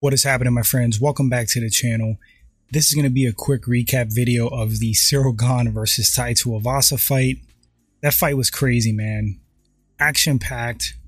[0.00, 1.00] What is happening, my friends?
[1.00, 2.18] Welcome back to the channel.
[2.70, 6.34] This is going to be a quick recap video of the Ciryl Gane versus Tai
[6.34, 7.38] Tuivasa fight.
[8.02, 9.40] That fight was crazy, man.
[9.98, 10.98] Action packed.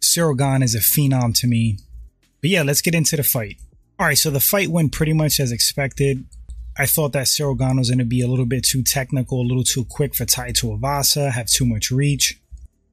[0.00, 1.80] Ciryl Gane is a phenom to me.
[2.40, 3.58] But yeah, let's get into the fight.
[3.98, 6.24] All right, so the fight went pretty much as expected.
[6.78, 9.44] I thought that Ciryl Gane was going to be a little bit too technical, a
[9.46, 12.40] little too quick for Tai Tuivasa, have too much reach.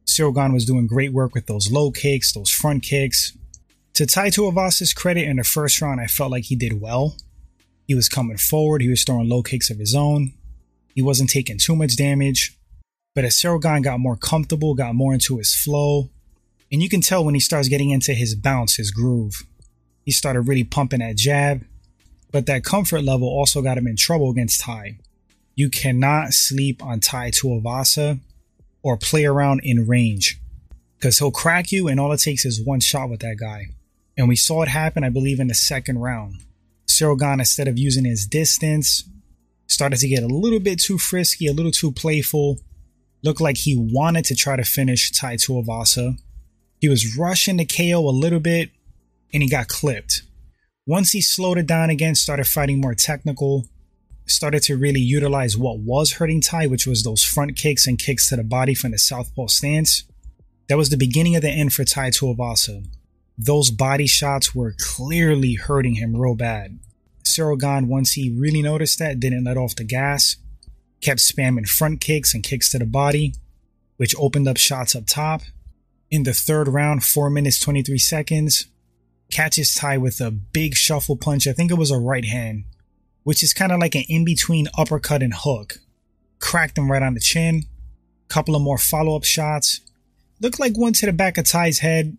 [0.05, 3.31] Ciryl Gane was doing great work with those low kicks, those front kicks.
[3.97, 7.15] To Tai Tuivasa's credit, in the first round, I felt like he did well.
[7.87, 10.33] He was coming forward, he was throwing low kicks of his own.
[10.93, 12.55] He wasn't taking too much damage.
[13.15, 16.11] But as Gane got more comfortable, got more into his flow,
[16.71, 19.47] and you can tell when he starts getting into his bounce, his groove.
[20.05, 21.65] He started really pumping that jab,
[22.31, 24.99] but that comfort level also got him in trouble against Tai.
[25.55, 28.19] You cannot sleep on Tai Tuivasa
[28.83, 30.39] or play around in range
[30.99, 33.69] because he'll crack you, and all it takes is one shot with that guy.
[34.17, 36.43] And we saw it happen, I believe, in the second round.
[36.87, 39.07] Ciryl instead of using his distance,
[39.67, 42.57] started to get a little bit too frisky, a little too playful.
[43.23, 46.17] Looked like he wanted to try to finish Tai Tuivasa.
[46.79, 48.71] He was rushing the KO a little bit,
[49.33, 50.23] and he got clipped.
[50.85, 53.65] Once he slowed it down again, started fighting more technical,
[54.25, 58.29] started to really utilize what was hurting Tai, which was those front kicks and kicks
[58.29, 60.03] to the body from the southpaw stance.
[60.69, 62.85] That was the beginning of the end for Tai Tuivasa
[63.37, 66.79] those body shots were clearly hurting him real bad.
[67.59, 70.37] Gane, once he really noticed that, didn't let off the gas,
[71.01, 73.35] kept spamming front kicks and kicks to the body,
[73.97, 75.41] which opened up shots up top.
[76.09, 78.67] In the third round, 4 minutes 23 seconds,
[79.29, 81.47] catches Tai with a big shuffle punch.
[81.47, 82.63] I think it was a right hand,
[83.23, 85.79] which is kind of like an in between uppercut and hook.
[86.39, 87.65] Cracked him right on the chin.
[88.29, 89.81] Couple of more follow up shots.
[90.39, 92.17] Looked like one to the back of Tai's head,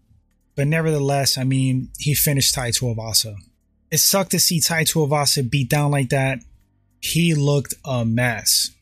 [0.58, 3.36] but nevertheless, I mean, he finished Tai Tuivasa.
[3.92, 6.40] It sucked to see Tai Tuivasa beat down like that.
[6.98, 8.72] He looked a mess.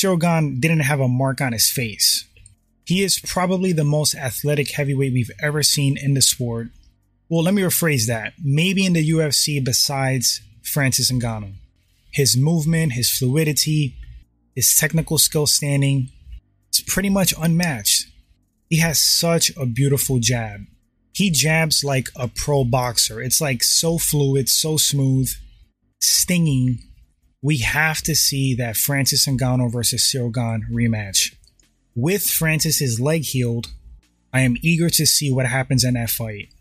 [0.00, 2.28] Gane didn't have a mark on his face.
[2.84, 6.68] He is probably the most athletic heavyweight we've ever seen in the sport.
[7.28, 8.34] Well, let me rephrase that.
[8.40, 11.54] Maybe in the UFC besides Francis Ngannou.
[12.12, 13.96] His movement, his fluidity,
[14.54, 16.10] his technical skill standing,
[16.68, 18.06] it's pretty much unmatched.
[18.68, 20.66] He has such a beautiful jab
[21.20, 23.20] he jabs like a pro boxer.
[23.20, 25.30] It's like so fluid, so smooth,
[26.00, 26.78] stinging.
[27.42, 31.34] We have to see that Francis Ngannou versus Ciryl Gane rematch.
[31.94, 33.66] With Francis's leg healed,
[34.32, 36.54] I am eager to see what happens in that fight.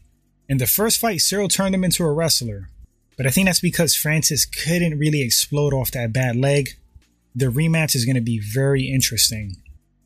[0.49, 2.67] In the first fight, Ciryl turned him into a wrestler,
[3.15, 6.71] but I think that's because Francis couldn't really explode off that bad leg.
[7.33, 9.55] The rematch is going to be very interesting.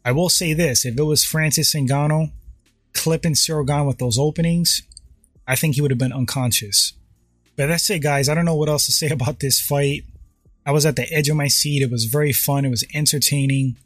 [0.06, 2.32] I will say this if it was Francis Ngannou,
[2.94, 4.84] clipping Ciryl Gane with those openings,
[5.48, 6.94] I think he would have been unconscious.
[7.56, 8.30] But that's it, guys.
[8.30, 10.04] I don't know what else to say about this fight.
[10.66, 11.82] I was at the edge of my seat.
[11.82, 12.66] It was very fun.
[12.66, 13.78] It was entertaining.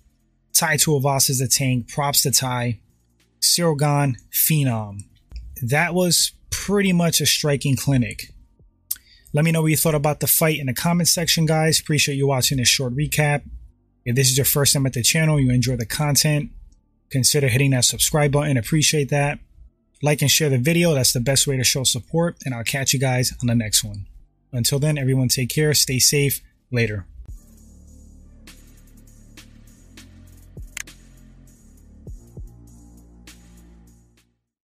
[0.53, 1.90] Tai Tuivasa is the tank.
[1.90, 2.79] Props to Tai.
[3.41, 5.03] Ciryl Gane, phenom.
[5.62, 8.31] That was pretty much a striking clinic.
[9.34, 11.79] Let me know what you thought about the fight in the comment section, guys.
[11.79, 13.44] Appreciate you watching this short recap.
[14.06, 16.51] If this is your first time at the channel, you enjoy the content,
[17.09, 18.57] consider hitting that subscribe button.
[18.57, 19.40] Appreciate that.
[20.01, 20.94] Like and share the video.
[20.94, 22.38] That's the best way to show support.
[22.45, 24.06] And I'll catch you guys on the next one.
[24.51, 26.41] Until then, everyone take care, stay safe.
[26.72, 27.06] Later.